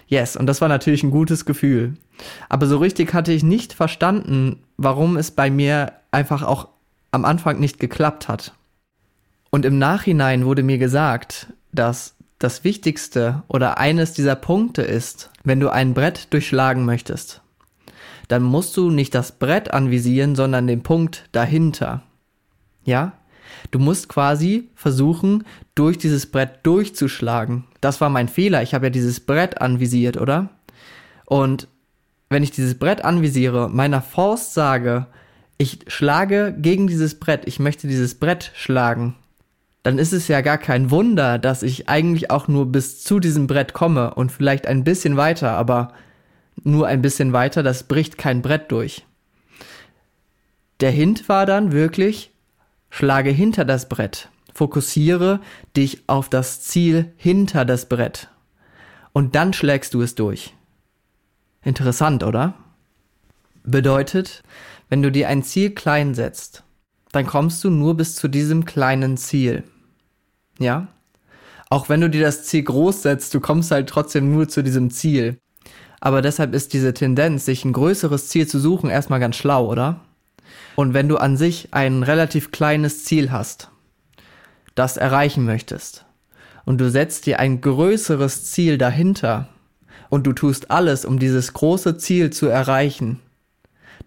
Yes, 0.07 0.35
und 0.35 0.47
das 0.47 0.59
war 0.59 0.67
natürlich 0.67 1.03
ein 1.03 1.11
gutes 1.11 1.45
Gefühl. 1.45 1.95
Aber 2.49 2.65
so 2.65 2.77
richtig 2.77 3.13
hatte 3.13 3.31
ich 3.31 3.43
nicht 3.43 3.73
verstanden, 3.73 4.63
warum 4.77 5.17
es 5.17 5.31
bei 5.31 5.49
mir 5.49 5.93
einfach 6.11 6.43
auch 6.43 6.69
am 7.11 7.25
Anfang 7.25 7.59
nicht 7.59 7.79
geklappt 7.79 8.27
hat. 8.27 8.53
Und 9.51 9.65
im 9.65 9.79
Nachhinein 9.79 10.45
wurde 10.45 10.63
mir 10.63 10.77
gesagt, 10.77 11.53
dass 11.71 12.15
das 12.39 12.63
Wichtigste 12.63 13.43
oder 13.47 13.77
eines 13.77 14.13
dieser 14.13 14.35
Punkte 14.35 14.81
ist, 14.81 15.29
wenn 15.43 15.59
du 15.59 15.69
ein 15.69 15.93
Brett 15.93 16.33
durchschlagen 16.33 16.85
möchtest, 16.85 17.41
dann 18.29 18.43
musst 18.43 18.77
du 18.77 18.89
nicht 18.89 19.13
das 19.13 19.33
Brett 19.33 19.73
anvisieren, 19.73 20.35
sondern 20.35 20.65
den 20.65 20.81
Punkt 20.81 21.27
dahinter. 21.33 22.03
Ja? 22.85 23.13
Du 23.71 23.79
musst 23.79 24.07
quasi 24.07 24.69
versuchen, 24.75 25.43
durch 25.75 25.97
dieses 25.97 26.27
Brett 26.27 26.59
durchzuschlagen. 26.63 27.65
Das 27.81 27.99
war 27.99 28.09
mein 28.09 28.29
Fehler. 28.29 28.61
Ich 28.63 28.73
habe 28.73 28.87
ja 28.87 28.89
dieses 28.89 29.19
Brett 29.19 29.61
anvisiert, 29.61 30.17
oder? 30.17 30.49
Und 31.25 31.67
wenn 32.29 32.43
ich 32.43 32.51
dieses 32.51 32.77
Brett 32.77 33.03
anvisiere, 33.03 33.69
meiner 33.69 34.01
Faust 34.01 34.53
sage, 34.53 35.07
ich 35.57 35.79
schlage 35.87 36.55
gegen 36.57 36.87
dieses 36.87 37.19
Brett, 37.19 37.41
ich 37.47 37.59
möchte 37.59 37.87
dieses 37.87 38.15
Brett 38.15 38.51
schlagen, 38.55 39.15
dann 39.83 39.97
ist 39.97 40.13
es 40.13 40.27
ja 40.27 40.41
gar 40.41 40.57
kein 40.57 40.91
Wunder, 40.91 41.37
dass 41.37 41.63
ich 41.63 41.87
eigentlich 41.87 42.31
auch 42.31 42.47
nur 42.47 42.65
bis 42.65 43.03
zu 43.03 43.19
diesem 43.19 43.47
Brett 43.47 43.73
komme 43.73 44.13
und 44.13 44.31
vielleicht 44.31 44.67
ein 44.67 44.83
bisschen 44.83 45.17
weiter, 45.17 45.51
aber 45.51 45.93
nur 46.63 46.87
ein 46.87 47.01
bisschen 47.01 47.31
weiter, 47.33 47.63
das 47.63 47.83
bricht 47.83 48.17
kein 48.17 48.41
Brett 48.41 48.71
durch. 48.71 49.05
Der 50.81 50.91
Hint 50.91 51.29
war 51.29 51.45
dann 51.45 51.71
wirklich, 51.71 52.31
Schlage 52.89 53.29
hinter 53.29 53.65
das 53.65 53.87
Brett. 53.87 54.29
Fokussiere 54.53 55.39
dich 55.77 56.03
auf 56.07 56.27
das 56.27 56.61
Ziel 56.61 57.13
hinter 57.17 57.65
das 57.65 57.87
Brett. 57.87 58.29
Und 59.13 59.35
dann 59.35 59.53
schlägst 59.53 59.93
du 59.93 60.01
es 60.01 60.15
durch. 60.15 60.53
Interessant, 61.63 62.23
oder? 62.23 62.55
Bedeutet, 63.63 64.43
wenn 64.89 65.01
du 65.01 65.11
dir 65.11 65.29
ein 65.29 65.43
Ziel 65.43 65.71
klein 65.71 66.13
setzt, 66.13 66.63
dann 67.11 67.25
kommst 67.25 67.63
du 67.63 67.69
nur 67.69 67.97
bis 67.97 68.15
zu 68.15 68.27
diesem 68.27 68.65
kleinen 68.65 69.17
Ziel. 69.17 69.63
Ja? 70.59 70.87
Auch 71.69 71.89
wenn 71.89 72.01
du 72.01 72.09
dir 72.09 72.21
das 72.21 72.43
Ziel 72.45 72.63
groß 72.63 73.03
setzt, 73.03 73.33
du 73.33 73.39
kommst 73.39 73.71
halt 73.71 73.89
trotzdem 73.89 74.31
nur 74.31 74.47
zu 74.47 74.63
diesem 74.63 74.89
Ziel. 74.89 75.37
Aber 75.99 76.21
deshalb 76.21 76.53
ist 76.53 76.73
diese 76.73 76.93
Tendenz, 76.93 77.45
sich 77.45 77.65
ein 77.65 77.73
größeres 77.73 78.29
Ziel 78.29 78.47
zu 78.47 78.59
suchen, 78.59 78.89
erstmal 78.89 79.19
ganz 79.19 79.35
schlau, 79.35 79.67
oder? 79.67 80.01
Und 80.75 80.93
wenn 80.93 81.09
du 81.09 81.17
an 81.17 81.35
sich 81.35 81.69
ein 81.71 82.03
relativ 82.03 82.51
kleines 82.51 83.03
Ziel 83.03 83.31
hast, 83.31 83.69
das 84.75 84.97
erreichen 84.97 85.45
möchtest, 85.45 86.05
und 86.65 86.79
du 86.79 86.89
setzt 86.89 87.25
dir 87.25 87.39
ein 87.39 87.61
größeres 87.61 88.45
Ziel 88.51 88.77
dahinter, 88.77 89.49
und 90.09 90.25
du 90.25 90.33
tust 90.33 90.71
alles, 90.71 91.05
um 91.05 91.19
dieses 91.19 91.53
große 91.53 91.97
Ziel 91.97 92.31
zu 92.31 92.47
erreichen, 92.47 93.19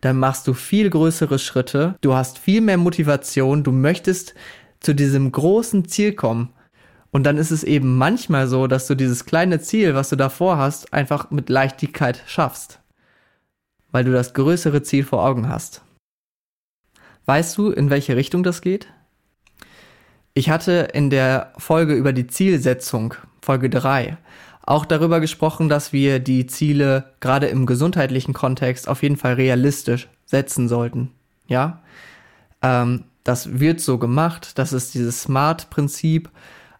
dann 0.02 0.18
machst 0.18 0.46
du 0.48 0.52
viel 0.52 0.90
größere 0.90 1.38
Schritte, 1.38 1.94
du 2.00 2.14
hast 2.14 2.38
viel 2.38 2.60
mehr 2.60 2.76
Motivation, 2.76 3.62
du 3.62 3.70
möchtest 3.70 4.34
zu 4.80 4.94
diesem 4.94 5.30
großen 5.30 5.86
Ziel 5.86 6.12
kommen. 6.12 6.50
Und 7.12 7.24
dann 7.24 7.36
ist 7.36 7.52
es 7.52 7.62
eben 7.62 7.96
manchmal 7.98 8.48
so, 8.48 8.66
dass 8.66 8.86
du 8.88 8.96
dieses 8.96 9.26
kleine 9.26 9.60
Ziel, 9.60 9.94
was 9.94 10.08
du 10.08 10.16
davor 10.16 10.58
hast, 10.58 10.92
einfach 10.92 11.30
mit 11.30 11.48
Leichtigkeit 11.48 12.22
schaffst. 12.26 12.80
Weil 13.92 14.02
du 14.04 14.12
das 14.12 14.34
größere 14.34 14.82
Ziel 14.82 15.04
vor 15.04 15.24
Augen 15.24 15.48
hast. 15.48 15.82
Weißt 17.26 17.56
du, 17.56 17.70
in 17.70 17.88
welche 17.88 18.16
Richtung 18.16 18.42
das 18.42 18.60
geht? 18.60 18.88
Ich 20.34 20.50
hatte 20.50 20.88
in 20.94 21.10
der 21.10 21.52
Folge 21.58 21.94
über 21.94 22.12
die 22.12 22.26
Zielsetzung, 22.26 23.14
Folge 23.40 23.70
3, 23.70 24.16
auch 24.64 24.84
darüber 24.84 25.20
gesprochen, 25.20 25.68
dass 25.68 25.92
wir 25.92 26.18
die 26.18 26.46
Ziele 26.46 27.12
gerade 27.20 27.46
im 27.46 27.66
gesundheitlichen 27.66 28.32
Kontext 28.32 28.88
auf 28.88 29.02
jeden 29.02 29.16
Fall 29.16 29.34
realistisch 29.34 30.08
setzen 30.24 30.68
sollten. 30.68 31.10
Ja, 31.48 31.82
ähm, 32.62 33.04
das 33.24 33.60
wird 33.60 33.80
so 33.80 33.98
gemacht, 33.98 34.58
das 34.58 34.72
ist 34.72 34.94
dieses 34.94 35.22
Smart-Prinzip. 35.22 36.30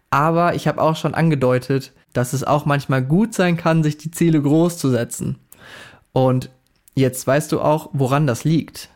Aber 0.09 0.55
ich 0.55 0.67
habe 0.67 0.81
auch 0.81 0.95
schon 0.95 1.15
angedeutet, 1.15 1.91
dass 2.13 2.33
es 2.33 2.43
auch 2.43 2.65
manchmal 2.65 3.01
gut 3.01 3.33
sein 3.33 3.57
kann, 3.57 3.83
sich 3.83 3.97
die 3.97 4.11
Ziele 4.11 4.41
groß 4.41 4.77
zu 4.77 4.89
setzen. 4.89 5.39
Und 6.11 6.51
jetzt 6.93 7.25
weißt 7.25 7.51
du 7.51 7.59
auch, 7.61 7.89
woran 7.93 8.27
das 8.27 8.43
liegt. 8.43 8.89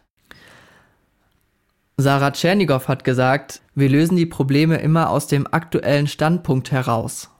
Sarah 1.97 2.29
Tschernigow 2.29 2.87
hat 2.87 3.03
gesagt, 3.03 3.61
wir 3.73 3.89
lösen 3.89 4.15
die 4.15 4.27
Probleme 4.27 4.77
immer 4.77 5.09
aus 5.09 5.25
dem 5.25 5.47
aktuellen 5.51 6.05
Standpunkt 6.05 6.71
heraus. 6.71 7.31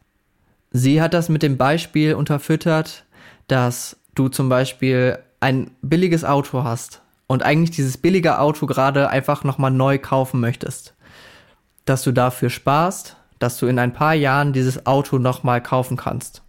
Sie 0.78 1.02
hat 1.02 1.16
das 1.16 1.28
mit 1.28 1.42
dem 1.42 1.58
Beispiel 1.58 2.14
unterfüttert, 2.14 3.04
dass 3.48 3.98
du 4.14 4.30
zum 4.30 4.48
Beispiel 4.48 5.18
ein 5.40 5.72
billiges 5.82 6.24
Auto 6.24 6.64
hast 6.64 7.02
und 7.26 7.42
eigentlich 7.42 7.72
dieses 7.72 7.98
billige 7.98 8.38
Auto 8.38 8.68
gerade 8.68 9.10
einfach 9.10 9.44
nochmal 9.44 9.72
neu 9.72 9.98
kaufen 9.98 10.40
möchtest. 10.40 10.94
Dass 11.86 12.04
du 12.04 12.12
dafür 12.12 12.52
sparst, 12.52 13.18
dass 13.40 13.58
du 13.58 13.66
in 13.66 13.80
ein 13.80 13.94
paar 13.94 14.14
Jahren 14.14 14.54
dieses 14.54 14.86
Auto 14.86 15.18
nochmal 15.18 15.64
kaufen 15.64 15.98
kannst. 15.98 16.44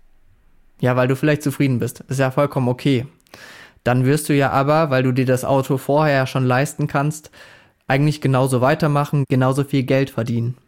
Ja, 0.79 0.95
weil 0.95 1.09
du 1.09 1.17
vielleicht 1.17 1.43
zufrieden 1.43 1.79
bist. 1.79 2.01
Ist 2.09 2.21
ja 2.21 2.31
vollkommen 2.31 2.69
okay. 2.69 3.07
Dann 3.83 4.05
wirst 4.05 4.29
du 4.29 4.35
ja 4.35 4.51
aber, 4.51 4.91
weil 4.91 5.05
du 5.05 5.13
dir 5.13 5.25
das 5.25 5.47
Auto 5.47 5.79
vorher 5.79 6.27
schon 6.27 6.45
leisten 6.45 6.87
kannst, 6.87 7.31
eigentlich 7.87 8.21
genauso 8.21 8.61
weitermachen, 8.61 9.25
genauso 9.27 9.65
viel 9.65 9.85
Geld 9.85 10.11
verdienen. 10.11 10.59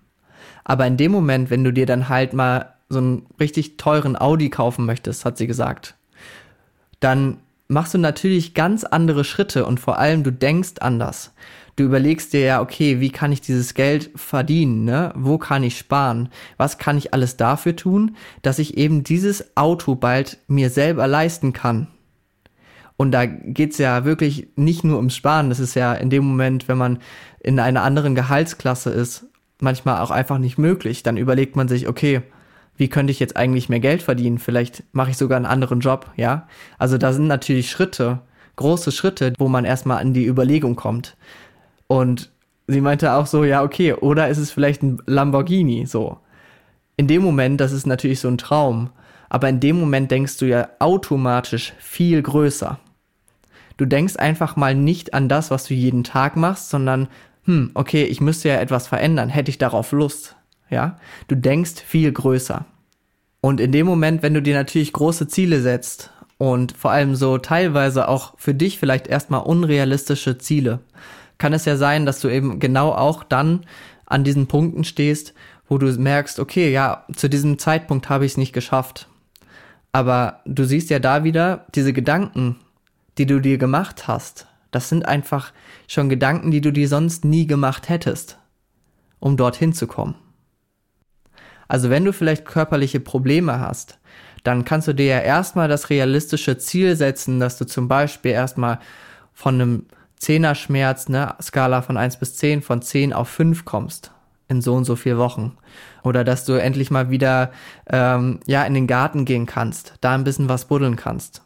Aber 0.71 0.87
in 0.87 0.97
dem 0.97 1.11
Moment, 1.11 1.51
wenn 1.51 1.65
du 1.65 1.73
dir 1.73 1.85
dann 1.85 2.09
halt 2.09 2.33
mal 2.33 2.75
so 2.89 2.99
einen 2.99 3.27
richtig 3.41 3.77
teuren 3.77 4.17
Audi 4.17 4.51
kaufen 4.51 4.87
möchtest, 4.87 5.25
hat 5.25 5.37
sie 5.37 5.49
gesagt, 5.49 5.97
dann 7.01 7.39
machst 7.67 7.93
du 7.93 7.99
natürlich 7.99 8.55
ganz 8.55 8.85
andere 8.85 9.25
Schritte 9.25 9.67
und 9.67 9.81
vor 9.81 9.99
allem 9.99 10.23
du 10.23 10.31
denkst 10.31 10.75
anders. 10.79 11.33
Du 11.75 11.83
überlegst 11.83 12.33
dir 12.33 12.43
ja, 12.43 12.61
okay, 12.61 13.01
wie 13.01 13.11
kann 13.11 13.33
ich 13.33 13.41
dieses 13.41 13.75
Geld 13.75 14.11
verdienen, 14.15 14.85
ne? 14.85 15.13
Wo 15.17 15.39
kann 15.39 15.65
ich 15.65 15.77
sparen? 15.77 16.29
Was 16.57 16.79
kann 16.79 16.97
ich 16.97 17.13
alles 17.15 17.37
dafür 17.37 17.75
tun, 17.75 18.15
dass 18.43 18.61
ich 18.61 18.77
eben 18.77 19.03
dieses 19.03 19.57
Auto 19.57 19.97
bald 19.97 20.39
mir 20.47 20.71
selber 20.71 21.09
leisten 21.09 21.53
kann? 21.53 21.89
Und 22.97 23.11
da 23.11 23.27
geht's 23.27 23.79
ja 23.79 24.05
wirklich 24.05 24.47
nicht 24.55 24.85
nur 24.85 24.99
ums 24.99 25.17
Sparen, 25.17 25.49
das 25.49 25.59
ist 25.59 25.75
ja 25.75 25.95
in 25.95 26.11
dem 26.11 26.25
Moment, 26.25 26.69
wenn 26.69 26.79
man 26.79 27.01
in 27.41 27.59
einer 27.59 27.83
anderen 27.83 28.15
Gehaltsklasse 28.15 28.91
ist, 28.91 29.27
manchmal 29.63 30.01
auch 30.01 30.11
einfach 30.11 30.39
nicht 30.39 30.59
möglich. 30.59 31.03
Dann 31.03 31.17
überlegt 31.17 31.57
man 31.57 31.69
sich, 31.69 31.89
okay, 31.89 32.23
wie 32.77 32.89
könnte 32.89 33.11
ich 33.11 33.21
jetzt 33.21 33.37
eigentlich 33.37 33.69
mehr 33.69 33.81
Geld 33.81 34.03
verdienen? 34.03 34.39
Vielleicht 34.39 34.85
mache 34.93 35.11
ich 35.11 35.17
sogar 35.17 35.37
einen 35.37 35.47
anderen 35.47 35.81
Job, 35.81 36.11
ja? 36.17 36.47
Also 36.79 36.97
da 36.97 37.13
sind 37.13 37.27
natürlich 37.27 37.71
Schritte, 37.71 38.21
große 38.57 38.93
Schritte, 38.93 39.35
wo 39.39 39.49
man 39.49 39.65
erstmal 39.65 39.99
an 39.99 40.15
die 40.15 40.27
Überlegung 40.27 40.77
kommt. 40.77 41.17
Und 41.87 42.31
sie 42.67 42.81
meinte 42.81 43.13
auch 43.13 43.27
so, 43.27 43.45
ja, 43.45 43.63
okay, 43.63 43.93
oder 43.93 44.29
ist 44.29 44.39
es 44.39 44.51
vielleicht 44.51 44.83
ein 44.83 45.03
Lamborghini, 45.07 45.87
so. 45.87 46.19
In 46.97 47.07
dem 47.07 47.23
Moment, 47.23 47.61
das 47.61 47.73
ist 47.73 47.87
natürlich 47.87 48.21
so 48.21 48.29
ein 48.29 48.39
Traum, 48.39 48.91
aber 49.29 49.49
in 49.49 49.61
dem 49.61 49.79
Moment 49.79 50.11
denkst 50.11 50.39
du 50.39 50.47
ja 50.47 50.69
automatisch 50.79 51.73
viel 51.79 52.23
größer. 52.23 52.79
Du 53.77 53.87
denkst 53.87 54.17
einfach 54.17 54.57
mal 54.57 54.75
nicht 54.75 55.15
an 55.15 55.29
das, 55.29 55.51
was 55.51 55.65
du 55.65 55.75
jeden 55.75 56.05
Tag 56.05 56.37
machst, 56.37 56.69
sondern 56.69 57.09
hm, 57.51 57.73
okay, 57.75 58.05
ich 58.05 58.21
müsste 58.21 58.49
ja 58.49 58.61
etwas 58.61 58.87
verändern, 58.87 59.29
hätte 59.29 59.51
ich 59.51 59.59
darauf 59.59 59.91
Lust, 59.91 60.37
ja? 60.69 60.99
Du 61.27 61.35
denkst 61.35 61.83
viel 61.85 62.13
größer. 62.13 62.65
Und 63.41 63.61
in 63.61 63.73
dem 63.73 63.87
Moment, 63.87 64.23
wenn 64.23 64.35
du 64.35 64.41
dir 64.41 64.55
natürlich 64.55 64.93
große 64.93 65.27
Ziele 65.27 65.61
setzt 65.61 66.11
und 66.39 66.77
vor 66.77 66.93
allem 66.93 67.17
so 67.17 67.39
teilweise 67.39 68.07
auch 68.07 68.35
für 68.37 68.55
dich 68.55 68.79
vielleicht 68.79 69.09
erstmal 69.09 69.41
unrealistische 69.41 70.39
Ziele, 70.39 70.79
kann 71.39 71.53
es 71.53 71.65
ja 71.65 71.77
sein, 71.77 72.07
dass 72.07 72.21
du 72.21 72.29
eben 72.29 72.61
genau 72.61 72.93
auch 72.93 73.25
dann 73.25 73.67
an 74.07 74.23
diesen 74.23 74.47
Punkten 74.47 74.85
stehst, 74.85 75.35
wo 75.67 75.77
du 75.77 75.87
merkst, 75.87 76.39
okay, 76.39 76.71
ja, 76.71 77.05
zu 77.17 77.29
diesem 77.29 77.59
Zeitpunkt 77.59 78.09
habe 78.09 78.27
ich 78.27 78.33
es 78.33 78.39
nicht 78.39 78.53
geschafft. 78.53 79.09
Aber 79.91 80.39
du 80.45 80.63
siehst 80.63 80.89
ja 80.91 81.01
da 81.01 81.25
wieder 81.25 81.67
diese 81.75 81.93
Gedanken, 81.93 82.61
die 83.19 83.27
du 83.27 83.41
dir 83.41 83.59
gemacht 83.59 84.07
hast, 84.07 84.47
das 84.71 84.89
sind 84.89 85.07
einfach 85.07 85.53
schon 85.89 86.09
Gedanken, 86.09 86.51
die 86.51 86.61
du 86.61 86.73
dir 86.73 86.89
sonst 86.89 87.25
nie 87.25 87.47
gemacht 87.47 87.89
hättest, 87.89 88.39
um 89.19 89.37
dorthin 89.37 89.73
zu 89.73 89.87
kommen. 89.87 90.15
Also 91.69 91.91
wenn 91.91 92.05
du 92.05 92.13
vielleicht 92.13 92.45
körperliche 92.45 93.01
Probleme 93.01 93.61
hast, 93.61 93.99
dann 94.43 94.65
kannst 94.65 94.89
du 94.89 94.95
dir 94.95 95.07
ja 95.07 95.19
erstmal 95.21 95.69
das 95.69 95.91
realistische 95.91 96.59
Ziel 96.59 96.97
setzen, 96.97 97.41
dass 97.41 97.59
du 97.59 97.67
zum 97.67 97.89
Beispiel 97.89 98.33
erstmal 98.33 98.81
von 99.33 99.55
einem 99.55 99.87
Zehnerschmerz, 100.17 101.09
ne, 101.09 101.35
Skala 101.41 101.83
von 101.83 101.97
1 101.97 102.19
bis 102.19 102.37
10, 102.37 102.63
von 102.63 102.83
10 102.83 103.13
auf 103.13 103.29
5 103.29 103.65
kommst 103.65 104.13
in 104.51 104.61
so 104.61 104.75
und 104.75 104.85
so 104.85 104.97
vier 104.97 105.17
Wochen. 105.17 105.57
Oder 106.03 106.25
dass 106.25 106.45
du 106.45 106.55
endlich 106.55 106.91
mal 106.91 107.09
wieder 107.09 107.53
ähm, 107.89 108.41
ja 108.47 108.65
in 108.65 108.75
den 108.75 108.89
Garten 108.89 109.25
gehen 109.25 109.47
kannst, 109.47 109.95
da 110.01 110.15
ein 110.15 110.25
bisschen 110.25 110.49
was 110.49 110.65
buddeln 110.65 110.97
kannst. 110.97 111.43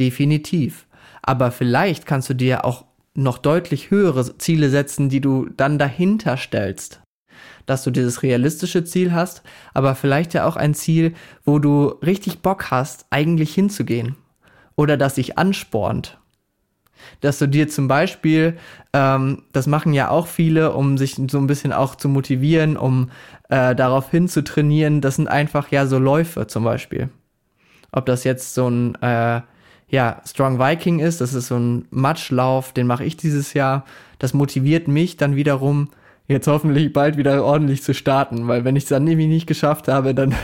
Definitiv. 0.00 0.86
Aber 1.22 1.50
vielleicht 1.50 2.06
kannst 2.06 2.28
du 2.30 2.34
dir 2.34 2.64
auch 2.64 2.84
noch 3.14 3.38
deutlich 3.38 3.90
höhere 3.90 4.36
Ziele 4.38 4.70
setzen, 4.70 5.08
die 5.08 5.20
du 5.20 5.48
dann 5.56 5.78
dahinter 5.78 6.36
stellst. 6.36 7.00
Dass 7.66 7.84
du 7.84 7.90
dieses 7.90 8.22
realistische 8.22 8.84
Ziel 8.84 9.12
hast, 9.12 9.42
aber 9.72 9.94
vielleicht 9.94 10.34
ja 10.34 10.46
auch 10.46 10.56
ein 10.56 10.74
Ziel, 10.74 11.14
wo 11.44 11.58
du 11.58 11.86
richtig 12.02 12.40
Bock 12.40 12.70
hast, 12.70 13.06
eigentlich 13.10 13.54
hinzugehen. 13.54 14.16
Oder 14.76 14.96
das 14.96 15.14
sich 15.14 15.38
anspornt. 15.38 16.18
Dass 17.20 17.38
du 17.38 17.46
dir 17.46 17.68
zum 17.68 17.88
Beispiel, 17.88 18.56
ähm, 18.92 19.42
das 19.52 19.66
machen 19.66 19.92
ja 19.92 20.10
auch 20.10 20.26
viele, 20.26 20.72
um 20.72 20.98
sich 20.98 21.16
so 21.30 21.38
ein 21.38 21.46
bisschen 21.46 21.72
auch 21.72 21.94
zu 21.94 22.08
motivieren, 22.08 22.76
um 22.76 23.10
äh, 23.48 23.74
darauf 23.74 24.10
hin 24.10 24.28
zu 24.28 24.42
trainieren, 24.42 25.00
das 25.00 25.16
sind 25.16 25.28
einfach 25.28 25.70
ja 25.70 25.86
so 25.86 25.98
Läufe 25.98 26.46
zum 26.46 26.64
Beispiel. 26.64 27.10
Ob 27.92 28.06
das 28.06 28.24
jetzt 28.24 28.54
so 28.54 28.68
ein 28.68 28.94
äh, 28.96 29.42
ja, 29.88 30.20
Strong 30.26 30.58
Viking 30.58 30.98
ist. 30.98 31.20
Das 31.20 31.34
ist 31.34 31.48
so 31.48 31.56
ein 31.56 31.86
Matschlauf, 31.90 32.72
den 32.72 32.86
mache 32.86 33.04
ich 33.04 33.16
dieses 33.16 33.54
Jahr. 33.54 33.84
Das 34.18 34.34
motiviert 34.34 34.88
mich 34.88 35.16
dann 35.16 35.36
wiederum, 35.36 35.88
jetzt 36.26 36.46
hoffentlich 36.46 36.92
bald 36.92 37.16
wieder 37.16 37.44
ordentlich 37.44 37.82
zu 37.82 37.94
starten, 37.94 38.48
weil 38.48 38.64
wenn 38.64 38.76
ich 38.76 38.84
es 38.84 38.88
dann 38.88 39.04
nämlich 39.04 39.28
nicht 39.28 39.46
geschafft 39.46 39.88
habe, 39.88 40.14
dann, 40.14 40.34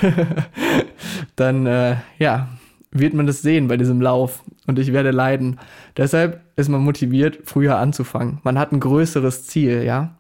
dann 1.37 1.67
äh, 1.67 1.97
ja, 2.19 2.49
wird 2.93 3.15
man 3.15 3.27
das 3.27 3.43
sehen 3.43 3.69
bei 3.69 3.77
diesem 3.77 4.01
Lauf 4.01 4.43
und 4.67 4.79
ich 4.79 4.93
werde 4.93 5.11
leiden. 5.11 5.59
Deshalb 5.97 6.41
ist 6.57 6.69
man 6.69 6.83
motiviert, 6.83 7.39
früher 7.45 7.79
anzufangen. 7.79 8.41
Man 8.43 8.59
hat 8.59 8.73
ein 8.73 8.81
größeres 8.81 9.47
Ziel, 9.47 9.83
ja. 9.85 10.17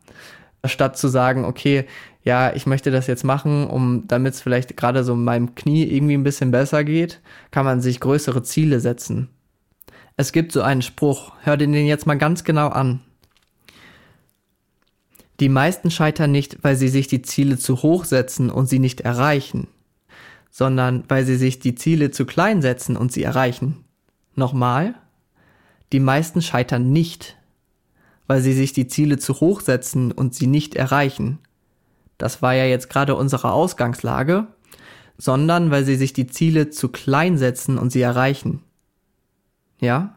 Statt 0.65 0.99
zu 0.99 1.09
sagen, 1.09 1.45
okay, 1.45 1.87
ja, 2.23 2.55
ich 2.55 2.67
möchte 2.67 2.91
das 2.91 3.07
jetzt 3.07 3.25
machen, 3.25 3.67
um 3.67 4.07
damit 4.07 4.35
es 4.35 4.43
vielleicht 4.43 4.77
gerade 4.77 5.05
so 5.05 5.15
meinem 5.15 5.55
Knie 5.55 5.85
irgendwie 5.85 6.15
ein 6.15 6.25
bisschen 6.25 6.51
besser 6.51 6.85
geht, 6.85 7.21
kann 7.51 7.65
man 7.65 7.81
sich 7.81 8.01
größere 8.01 8.43
Ziele 8.43 8.81
setzen. 8.81 9.29
Es 10.17 10.33
gibt 10.33 10.53
so 10.53 10.61
einen 10.61 10.83
Spruch, 10.83 11.33
hör 11.43 11.57
dir 11.57 11.67
den 11.67 11.87
jetzt 11.87 12.07
mal 12.07 12.19
ganz 12.19 12.45
genau 12.45 12.69
an. 12.69 13.01
Die 15.41 15.49
meisten 15.49 15.91
scheitern 15.91 16.31
nicht, 16.31 16.59
weil 16.63 16.77
sie 16.77 16.89
sich 16.89 17.07
die 17.07 17.23
Ziele 17.23 17.57
zu 17.57 17.83
hoch 17.83 18.05
setzen 18.05 18.51
und 18.51 18.69
sie 18.69 18.79
nicht 18.79 19.01
erreichen, 19.01 19.69
sondern 20.51 21.05
weil 21.09 21.25
sie 21.25 21.37
sich 21.37 21.59
die 21.59 21.75
Ziele 21.75 22.11
zu 22.11 22.27
klein 22.27 22.61
setzen 22.61 22.99
und 22.99 23.11
sie 23.11 23.23
erreichen. 23.23 23.85
Nochmal. 24.35 24.95
Die 25.93 26.01
meisten 26.01 26.43
scheitern 26.43 26.93
nicht, 26.93 27.39
weil 28.31 28.43
sie 28.43 28.53
sich 28.53 28.73
die 28.73 28.87
Ziele 28.87 29.19
zu 29.19 29.41
hoch 29.41 29.61
setzen 29.61 30.13
und 30.13 30.37
sie 30.37 30.47
nicht 30.47 30.77
erreichen, 30.77 31.41
das 32.17 32.43
war 32.43 32.55
ja 32.55 32.65
jetzt 32.65 32.89
gerade 32.89 33.17
unsere 33.17 33.51
Ausgangslage, 33.51 34.47
sondern 35.19 35.73
weil 35.73 35.85
sie 35.85 35.97
sich 35.97 36.13
die 36.13 36.29
Ziele 36.29 36.71
zu 36.71 36.91
klein 36.91 37.39
setzen 37.39 37.77
und 37.77 37.91
sie 37.91 38.03
erreichen. 38.03 38.63
Ja? 39.81 40.15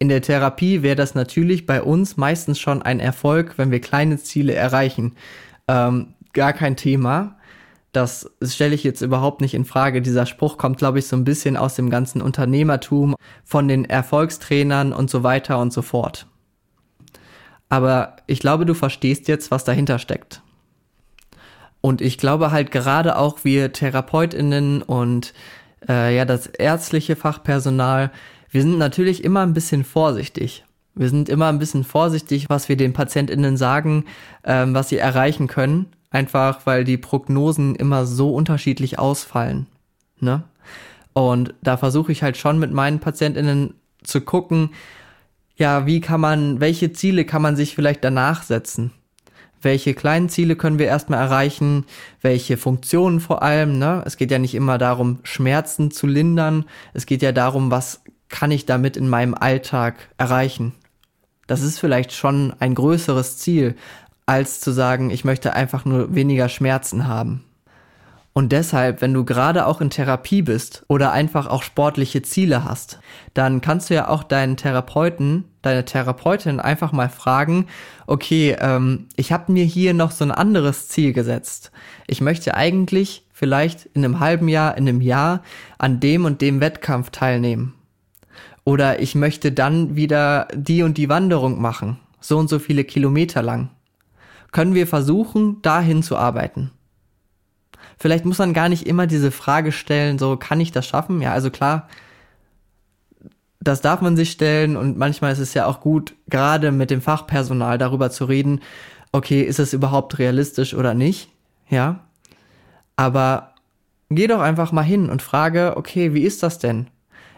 In 0.00 0.08
der 0.08 0.22
Therapie 0.22 0.82
wäre 0.82 0.96
das 0.96 1.14
natürlich 1.14 1.66
bei 1.66 1.84
uns 1.84 2.16
meistens 2.16 2.58
schon 2.58 2.82
ein 2.82 2.98
Erfolg, 2.98 3.58
wenn 3.58 3.70
wir 3.70 3.80
kleine 3.80 4.18
Ziele 4.18 4.54
erreichen. 4.54 5.14
Ähm, 5.68 6.14
gar 6.32 6.52
kein 6.52 6.74
Thema. 6.74 7.38
Das 7.92 8.28
stelle 8.42 8.74
ich 8.74 8.82
jetzt 8.82 9.02
überhaupt 9.02 9.40
nicht 9.40 9.54
in 9.54 9.64
Frage. 9.64 10.02
Dieser 10.02 10.26
Spruch 10.26 10.58
kommt, 10.58 10.78
glaube 10.78 10.98
ich, 10.98 11.06
so 11.06 11.14
ein 11.14 11.22
bisschen 11.22 11.56
aus 11.56 11.76
dem 11.76 11.90
ganzen 11.90 12.20
Unternehmertum, 12.20 13.14
von 13.44 13.68
den 13.68 13.84
Erfolgstrainern 13.84 14.92
und 14.92 15.10
so 15.10 15.22
weiter 15.22 15.60
und 15.60 15.72
so 15.72 15.80
fort. 15.80 16.26
Aber 17.74 18.18
ich 18.28 18.38
glaube, 18.38 18.66
du 18.66 18.74
verstehst 18.74 19.26
jetzt, 19.26 19.50
was 19.50 19.64
dahinter 19.64 19.98
steckt. 19.98 20.42
Und 21.80 22.00
ich 22.00 22.18
glaube 22.18 22.52
halt 22.52 22.70
gerade 22.70 23.18
auch 23.18 23.38
wir 23.42 23.72
TherapeutInnen 23.72 24.80
und 24.80 25.34
äh, 25.88 26.16
ja, 26.16 26.24
das 26.24 26.46
ärztliche 26.46 27.16
Fachpersonal, 27.16 28.12
wir 28.48 28.62
sind 28.62 28.78
natürlich 28.78 29.24
immer 29.24 29.40
ein 29.40 29.54
bisschen 29.54 29.82
vorsichtig. 29.82 30.64
Wir 30.94 31.08
sind 31.08 31.28
immer 31.28 31.48
ein 31.48 31.58
bisschen 31.58 31.82
vorsichtig, 31.82 32.48
was 32.48 32.68
wir 32.68 32.76
den 32.76 32.92
PatientInnen 32.92 33.56
sagen, 33.56 34.04
ähm, 34.44 34.72
was 34.72 34.90
sie 34.90 34.98
erreichen 34.98 35.48
können. 35.48 35.86
Einfach 36.10 36.66
weil 36.66 36.84
die 36.84 36.96
Prognosen 36.96 37.74
immer 37.74 38.06
so 38.06 38.32
unterschiedlich 38.32 39.00
ausfallen. 39.00 39.66
Ne? 40.20 40.44
Und 41.12 41.54
da 41.60 41.76
versuche 41.76 42.12
ich 42.12 42.22
halt 42.22 42.36
schon 42.36 42.60
mit 42.60 42.70
meinen 42.70 43.00
PatientInnen 43.00 43.74
zu 44.04 44.20
gucken, 44.20 44.70
ja, 45.56 45.86
wie 45.86 46.00
kann 46.00 46.20
man, 46.20 46.60
welche 46.60 46.92
Ziele 46.92 47.24
kann 47.24 47.42
man 47.42 47.56
sich 47.56 47.74
vielleicht 47.74 48.04
danach 48.04 48.42
setzen? 48.42 48.92
welche 49.64 49.94
kleinen 49.94 50.28
Ziele 50.28 50.56
können 50.56 50.78
wir 50.78 50.86
erstmal 50.86 51.18
erreichen, 51.20 51.86
welche 52.20 52.56
Funktionen 52.56 53.18
vor 53.18 53.42
allem. 53.42 53.78
Ne? 53.78 54.02
Es 54.06 54.16
geht 54.16 54.30
ja 54.30 54.38
nicht 54.38 54.54
immer 54.54 54.78
darum, 54.78 55.18
Schmerzen 55.24 55.90
zu 55.90 56.06
lindern, 56.06 56.66
es 56.92 57.06
geht 57.06 57.22
ja 57.22 57.32
darum, 57.32 57.70
was 57.70 58.02
kann 58.28 58.50
ich 58.50 58.66
damit 58.66 58.96
in 58.96 59.08
meinem 59.08 59.34
Alltag 59.34 60.10
erreichen. 60.18 60.74
Das 61.46 61.62
ist 61.62 61.78
vielleicht 61.78 62.12
schon 62.12 62.54
ein 62.58 62.74
größeres 62.74 63.38
Ziel, 63.38 63.74
als 64.26 64.60
zu 64.60 64.70
sagen, 64.70 65.10
ich 65.10 65.24
möchte 65.24 65.52
einfach 65.52 65.84
nur 65.84 66.14
weniger 66.14 66.48
Schmerzen 66.48 67.06
haben. 67.06 67.43
Und 68.36 68.50
deshalb, 68.50 69.00
wenn 69.00 69.14
du 69.14 69.24
gerade 69.24 69.64
auch 69.64 69.80
in 69.80 69.90
Therapie 69.90 70.42
bist 70.42 70.84
oder 70.88 71.12
einfach 71.12 71.46
auch 71.46 71.62
sportliche 71.62 72.20
Ziele 72.22 72.64
hast, 72.64 72.98
dann 73.32 73.60
kannst 73.60 73.88
du 73.88 73.94
ja 73.94 74.08
auch 74.08 74.24
deinen 74.24 74.56
Therapeuten, 74.56 75.44
deine 75.62 75.84
Therapeutin 75.84 76.58
einfach 76.58 76.90
mal 76.90 77.08
fragen, 77.08 77.68
okay, 78.08 78.56
ähm, 78.58 79.06
ich 79.14 79.30
habe 79.30 79.52
mir 79.52 79.64
hier 79.64 79.94
noch 79.94 80.10
so 80.10 80.24
ein 80.24 80.32
anderes 80.32 80.88
Ziel 80.88 81.12
gesetzt. 81.12 81.70
Ich 82.08 82.20
möchte 82.20 82.54
eigentlich 82.54 83.24
vielleicht 83.32 83.86
in 83.94 84.04
einem 84.04 84.18
halben 84.18 84.48
Jahr, 84.48 84.76
in 84.76 84.88
einem 84.88 85.00
Jahr 85.00 85.44
an 85.78 86.00
dem 86.00 86.24
und 86.24 86.40
dem 86.40 86.60
Wettkampf 86.60 87.10
teilnehmen. 87.10 87.74
Oder 88.64 89.00
ich 89.00 89.14
möchte 89.14 89.52
dann 89.52 89.94
wieder 89.94 90.48
die 90.52 90.82
und 90.82 90.98
die 90.98 91.08
Wanderung 91.08 91.62
machen. 91.62 92.00
so 92.20 92.38
und 92.38 92.48
so 92.48 92.58
viele 92.58 92.84
Kilometer 92.84 93.42
lang, 93.42 93.68
können 94.50 94.74
wir 94.74 94.88
versuchen, 94.88 95.60
dahin 95.62 96.02
zu 96.02 96.16
arbeiten. 96.16 96.72
Vielleicht 97.98 98.24
muss 98.24 98.38
man 98.38 98.52
gar 98.52 98.68
nicht 98.68 98.86
immer 98.86 99.06
diese 99.06 99.30
Frage 99.30 99.72
stellen, 99.72 100.18
so 100.18 100.36
kann 100.36 100.60
ich 100.60 100.72
das 100.72 100.86
schaffen? 100.86 101.20
Ja, 101.20 101.32
also 101.32 101.50
klar, 101.50 101.88
das 103.60 103.80
darf 103.80 104.00
man 104.00 104.16
sich 104.16 104.30
stellen 104.30 104.76
und 104.76 104.98
manchmal 104.98 105.32
ist 105.32 105.38
es 105.38 105.54
ja 105.54 105.66
auch 105.66 105.80
gut, 105.80 106.14
gerade 106.28 106.70
mit 106.70 106.90
dem 106.90 107.00
Fachpersonal 107.00 107.78
darüber 107.78 108.10
zu 108.10 108.26
reden, 108.26 108.60
okay, 109.12 109.42
ist 109.42 109.58
es 109.58 109.72
überhaupt 109.72 110.18
realistisch 110.18 110.74
oder 110.74 110.92
nicht? 110.92 111.30
Ja. 111.68 112.00
Aber 112.96 113.54
geh 114.10 114.26
doch 114.26 114.40
einfach 114.40 114.70
mal 114.72 114.82
hin 114.82 115.08
und 115.08 115.22
frage, 115.22 115.74
okay, 115.76 116.14
wie 116.14 116.24
ist 116.24 116.42
das 116.42 116.58
denn? 116.58 116.88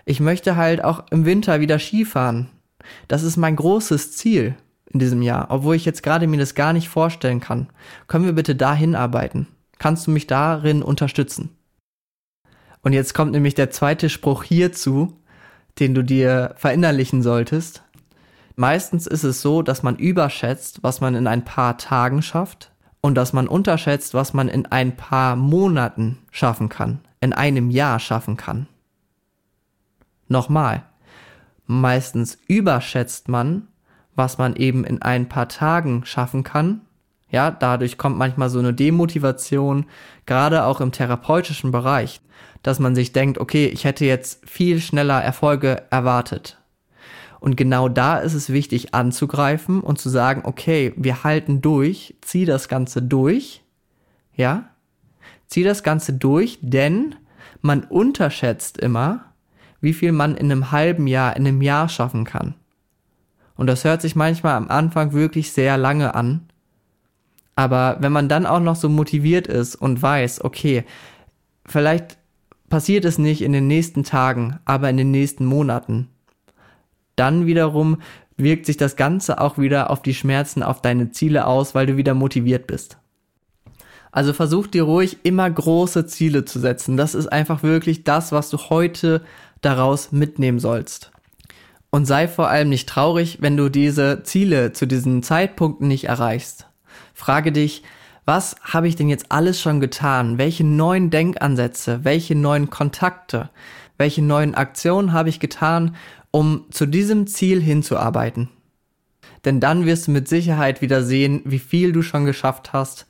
Ich 0.05 0.21
möchte 0.21 0.57
halt 0.57 0.83
auch 0.83 1.05
im 1.11 1.25
Winter 1.25 1.61
wieder 1.61 1.79
Skifahren. 1.79 2.49
Das 3.09 3.23
ist 3.23 3.37
mein 3.37 3.57
großes 3.57 4.17
Ziel 4.17 4.55
in 4.93 5.01
diesem 5.01 5.23
Jahr, 5.23 5.47
obwohl 5.51 5.77
ich 5.77 5.85
jetzt 5.85 6.03
gerade 6.03 6.27
mir 6.27 6.39
das 6.39 6.55
gar 6.55 6.73
nicht 6.73 6.89
vorstellen 6.89 7.41
kann. 7.41 7.69
Können 8.07 8.25
wir 8.25 8.33
bitte 8.33 8.55
dahin 8.57 8.95
arbeiten? 8.95 9.47
Kannst 9.79 10.07
du 10.07 10.11
mich 10.11 10.27
darin 10.27 10.83
unterstützen? 10.83 11.57
Und 12.83 12.93
jetzt 12.93 13.15
kommt 13.15 13.33
nämlich 13.33 13.55
der 13.55 13.71
zweite 13.71 14.09
Spruch 14.09 14.45
hierzu, 14.45 15.21
den 15.79 15.95
du 15.95 16.03
dir 16.03 16.55
verinnerlichen 16.57 17.23
solltest. 17.23 17.83
Meistens 18.55 19.07
ist 19.07 19.25
es 19.25 19.43
so, 19.43 19.61
dass 19.63 19.83
man 19.83 19.97
überschätzt, 19.97 20.83
was 20.83 21.01
man 21.01 21.15
in 21.15 21.27
ein 21.27 21.45
paar 21.45 21.77
Tagen 21.77 22.23
schafft 22.23 22.73
und 23.03 23.15
dass 23.15 23.33
man 23.33 23.49
unterschätzt, 23.49 24.15
was 24.15 24.33
man 24.33 24.49
in 24.49 24.67
ein 24.67 24.97
paar 24.97 25.37
Monaten 25.37 26.19
schaffen 26.31 26.69
kann, 26.69 27.01
in 27.21 27.33
einem 27.35 27.71
Jahr 27.71 28.01
schaffen 28.01 28.39
kann. 28.39 28.67
Nochmal, 30.29 30.85
meistens 31.67 32.39
überschätzt 32.49 33.29
man, 33.29 33.69
was 34.15 34.39
man 34.39 34.57
eben 34.57 34.85
in 34.85 35.03
ein 35.03 35.29
paar 35.29 35.49
Tagen 35.49 36.07
schaffen 36.07 36.43
kann. 36.43 36.81
Ja, 37.37 37.51
dadurch 37.51 37.99
kommt 37.99 38.17
manchmal 38.17 38.49
so 38.49 38.61
eine 38.61 38.73
Demotivation, 38.73 39.85
gerade 40.25 40.65
auch 40.65 40.81
im 40.81 40.91
therapeutischen 40.91 41.71
Bereich, 41.71 42.23
dass 42.63 42.79
man 42.79 42.95
sich 42.95 43.13
denkt, 43.13 43.37
okay, 43.37 43.67
ich 43.67 43.85
hätte 43.85 44.07
jetzt 44.07 44.49
viel 44.49 44.81
schneller 44.81 45.23
Erfolge 45.23 45.83
erwartet. 45.91 46.57
Und 47.39 47.59
genau 47.59 47.91
da 47.91 48.17
ist 48.17 48.33
es 48.33 48.49
wichtig 48.49 48.95
anzugreifen 48.95 49.83
und 49.83 49.99
zu 49.99 50.09
sagen, 50.09 50.45
okay, 50.47 50.95
wir 50.97 51.25
halten 51.25 51.61
durch, 51.61 52.17
zieh 52.23 52.47
das 52.47 52.69
Ganze 52.69 53.03
durch, 53.03 53.63
ja, 54.35 54.71
zieh 55.47 55.63
das 55.63 55.83
Ganze 55.83 56.15
durch, 56.15 56.59
denn 56.63 57.17
man 57.61 57.85
unterschätzt 57.85 58.79
immer, 58.79 59.27
wie 59.83 59.93
viel 59.93 60.13
man 60.13 60.39
in 60.39 60.51
einem 60.51 60.73
halben 60.73 61.07
Jahr, 61.07 61.37
in 61.37 61.47
einem 61.47 61.61
Jahr 61.61 61.91
schaffen 61.91 62.25
kann. 62.25 62.55
Und 63.57 63.67
das 63.67 63.85
hört 63.85 64.01
sich 64.01 64.17
manchmal 64.17 64.55
am 64.55 64.71
Anfang 64.71 65.13
wirklich 65.13 65.53
sehr 65.53 65.77
lange 65.77 66.15
an. 66.15 66.49
Aber 67.57 67.97
wenn 68.01 68.13
man 68.13 68.29
dann 68.29 68.47
auch 68.47 68.61
noch 68.61 68.77
so 68.77 68.89
motiviert 68.89 69.47
ist 69.47 69.75
und 69.75 70.01
weiß, 70.01 70.45
okay, 70.45 70.85
vielleicht 71.65 72.19
passiert 72.69 73.05
es 73.05 73.19
nicht 73.19 73.43
in 73.43 73.53
den 73.53 73.67
nächsten 73.67 74.05
Tagen, 74.05 74.61
aber 74.65 74.91
in 74.91 74.99
den 74.99 75.11
nächsten 75.11 75.47
Monaten, 75.47 76.09
dann 77.17 77.47
wiederum 77.47 78.03
wirkt 78.37 78.67
sich 78.67 78.77
das 78.77 78.97
Ganze 78.97 79.41
auch 79.41 79.57
wieder 79.57 79.91
auf 79.91 80.03
die 80.03 80.15
Schmerzen, 80.15 80.63
auf 80.63 80.83
deine 80.83 81.11
Ziele 81.11 81.47
aus, 81.47 81.75
weil 81.75 81.87
du 81.87 81.97
wieder 81.97 82.13
motiviert 82.13 82.67
bist. 82.67 82.99
Also 84.13 84.33
versuch 84.33 84.67
dir 84.67 84.83
ruhig 84.83 85.19
immer 85.23 85.49
große 85.51 86.07
Ziele 86.07 86.45
zu 86.45 86.59
setzen. 86.59 86.97
Das 86.97 87.15
ist 87.15 87.27
einfach 87.27 87.63
wirklich 87.63 88.05
das, 88.05 88.33
was 88.33 88.51
du 88.51 88.59
heute 88.71 89.23
daraus 89.63 90.13
mitnehmen 90.13 90.59
sollst. 90.59 91.11
Und 91.91 92.05
sei 92.05 92.29
vor 92.29 92.49
allem 92.49 92.69
nicht 92.69 92.89
traurig, 92.89 93.39
wenn 93.41 93.57
du 93.57 93.71
diese 93.71 94.23
Ziele 94.23 94.73
zu 94.73 94.87
diesen 94.87 95.23
Zeitpunkten 95.23 95.89
nicht 95.89 96.05
erreichst. 96.05 96.67
Frage 97.15 97.53
dich, 97.53 97.83
was 98.25 98.57
habe 98.61 98.89
ich 98.89 98.97
denn 98.97 99.09
jetzt 99.09 99.27
alles 99.31 99.61
schon 99.61 99.81
getan? 99.81 100.37
Welche 100.37 100.65
neuen 100.65 101.11
Denkansätze, 101.11 102.01
welche 102.03 102.35
neuen 102.35 102.71
Kontakte, 102.71 103.51
welche 103.99 104.23
neuen 104.23 104.55
Aktionen 104.55 105.13
habe 105.13 105.29
ich 105.29 105.41
getan, 105.41 105.95
um 106.33 106.65
zu 106.71 106.87
diesem 106.87 107.27
Ziel 107.27 107.63
hinzuarbeiten? 107.63 108.49
Denn 109.45 109.61
dann 109.61 109.87
wirst 109.87 110.09
du 110.09 110.11
mit 110.11 110.27
Sicherheit 110.29 110.83
wieder 110.83 111.05
sehen, 111.05 111.41
wie 111.45 111.61
viel 111.61 111.93
du 111.93 112.03
schon 112.03 112.25
geschafft 112.25 112.73
hast, 112.73 113.07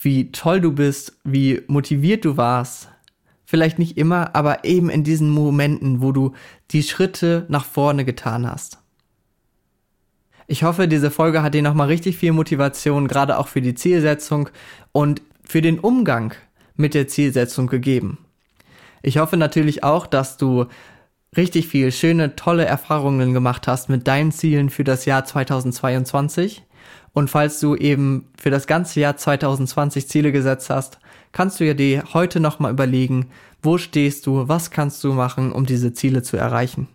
wie 0.00 0.30
toll 0.30 0.60
du 0.60 0.72
bist, 0.72 1.18
wie 1.24 1.62
motiviert 1.66 2.24
du 2.24 2.36
warst. 2.36 2.88
Vielleicht 3.44 3.80
nicht 3.80 3.98
immer, 3.98 4.36
aber 4.36 4.64
eben 4.64 4.88
in 4.88 5.02
diesen 5.02 5.30
Momenten, 5.30 6.00
wo 6.00 6.12
du 6.12 6.32
die 6.70 6.84
Schritte 6.84 7.44
nach 7.48 7.64
vorne 7.64 8.04
getan 8.04 8.46
hast. 8.46 8.79
Ich 10.50 10.64
hoffe, 10.64 10.88
diese 10.88 11.12
Folge 11.12 11.44
hat 11.44 11.54
dir 11.54 11.62
nochmal 11.62 11.86
richtig 11.86 12.16
viel 12.16 12.32
Motivation, 12.32 13.06
gerade 13.06 13.38
auch 13.38 13.46
für 13.46 13.62
die 13.62 13.76
Zielsetzung 13.76 14.48
und 14.90 15.22
für 15.44 15.62
den 15.62 15.78
Umgang 15.78 16.34
mit 16.74 16.92
der 16.94 17.06
Zielsetzung 17.06 17.68
gegeben. 17.68 18.18
Ich 19.00 19.18
hoffe 19.18 19.36
natürlich 19.36 19.84
auch, 19.84 20.08
dass 20.08 20.38
du 20.38 20.66
richtig 21.36 21.68
viel 21.68 21.92
schöne, 21.92 22.34
tolle 22.34 22.64
Erfahrungen 22.64 23.32
gemacht 23.32 23.68
hast 23.68 23.88
mit 23.90 24.08
deinen 24.08 24.32
Zielen 24.32 24.70
für 24.70 24.82
das 24.82 25.04
Jahr 25.04 25.24
2022. 25.24 26.64
Und 27.12 27.30
falls 27.30 27.60
du 27.60 27.76
eben 27.76 28.26
für 28.36 28.50
das 28.50 28.66
ganze 28.66 28.98
Jahr 28.98 29.16
2020 29.16 30.08
Ziele 30.08 30.32
gesetzt 30.32 30.68
hast, 30.68 30.98
kannst 31.30 31.60
du 31.60 31.64
ja 31.64 31.74
dir 31.74 32.02
heute 32.12 32.40
nochmal 32.40 32.72
überlegen, 32.72 33.26
wo 33.62 33.78
stehst 33.78 34.26
du, 34.26 34.48
was 34.48 34.72
kannst 34.72 35.04
du 35.04 35.12
machen, 35.12 35.52
um 35.52 35.64
diese 35.64 35.92
Ziele 35.92 36.24
zu 36.24 36.36
erreichen. 36.36 36.88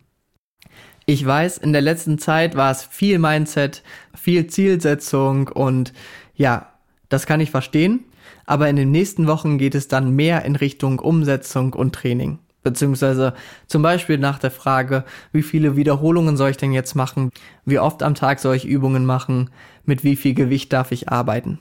Ich 1.06 1.24
weiß, 1.24 1.60
in 1.60 1.72
der 1.72 1.82
letzten 1.82 2.18
Zeit 2.18 2.56
war 2.56 2.72
es 2.72 2.84
viel 2.84 3.20
Mindset, 3.20 3.84
viel 4.16 4.48
Zielsetzung 4.48 5.50
und 5.50 5.94
ja, 6.36 6.74
das 7.10 7.28
kann 7.28 7.40
ich 7.40 7.52
verstehen. 7.52 8.06
Aber 8.48 8.70
in 8.70 8.76
den 8.76 8.92
nächsten 8.92 9.28
Wochen 9.28 9.58
geht 9.58 9.76
es 9.76 9.88
dann 9.88 10.16
mehr 10.16 10.46
in 10.46 10.56
Richtung 10.56 11.00
Umsetzung 11.00 11.74
und 11.74 11.94
Training. 11.94 12.40
Beziehungsweise 12.64 13.36
zum 13.68 13.84
Beispiel 13.84 14.18
nach 14.18 14.40
der 14.40 14.50
Frage, 14.50 15.06
wie 15.32 15.44
viele 15.44 15.76
Wiederholungen 15.76 16.38
soll 16.38 16.50
ich 16.50 16.58
denn 16.58 16.74
jetzt 16.74 16.96
machen? 16.96 17.30
Wie 17.66 17.78
oft 17.78 18.02
am 18.02 18.16
Tag 18.16 18.40
soll 18.40 18.56
ich 18.56 18.66
Übungen 18.66 19.06
machen? 19.06 19.52
Mit 19.86 20.04
wie 20.04 20.16
viel 20.16 20.34
Gewicht 20.34 20.74
darf 20.74 20.92
ich 20.92 21.10
arbeiten? 21.10 21.60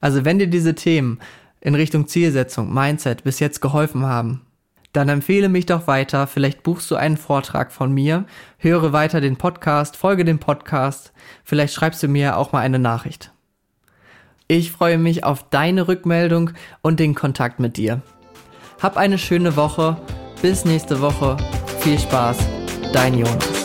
Also 0.00 0.24
wenn 0.24 0.38
dir 0.38 0.46
diese 0.46 0.76
Themen 0.76 1.18
in 1.60 1.74
Richtung 1.74 2.06
Zielsetzung, 2.06 2.72
Mindset 2.72 3.24
bis 3.24 3.40
jetzt 3.40 3.60
geholfen 3.60 4.06
haben, 4.06 4.42
dann 4.96 5.08
empfehle 5.08 5.48
mich 5.48 5.66
doch 5.66 5.86
weiter. 5.86 6.26
Vielleicht 6.26 6.62
buchst 6.62 6.90
du 6.90 6.96
einen 6.96 7.16
Vortrag 7.16 7.70
von 7.70 7.92
mir, 7.92 8.24
höre 8.58 8.92
weiter 8.92 9.20
den 9.20 9.36
Podcast, 9.36 9.96
folge 9.96 10.24
dem 10.24 10.38
Podcast. 10.38 11.12
Vielleicht 11.44 11.74
schreibst 11.74 12.02
du 12.02 12.08
mir 12.08 12.36
auch 12.36 12.52
mal 12.52 12.60
eine 12.60 12.78
Nachricht. 12.78 13.30
Ich 14.48 14.72
freue 14.72 14.98
mich 14.98 15.24
auf 15.24 15.50
deine 15.50 15.88
Rückmeldung 15.88 16.52
und 16.80 17.00
den 17.00 17.14
Kontakt 17.14 17.60
mit 17.60 17.76
dir. 17.76 18.00
Hab 18.80 18.96
eine 18.96 19.18
schöne 19.18 19.56
Woche. 19.56 19.96
Bis 20.40 20.64
nächste 20.64 21.00
Woche. 21.00 21.36
Viel 21.80 21.98
Spaß. 21.98 22.38
Dein 22.92 23.18
Jonas. 23.18 23.55